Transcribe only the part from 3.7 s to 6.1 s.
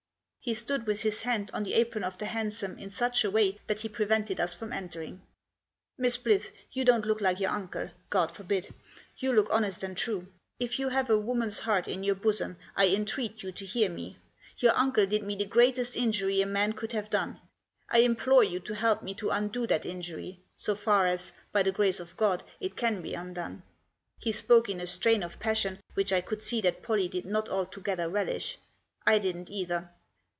he prevented us from entering. Digitized by 60 THE JOSS."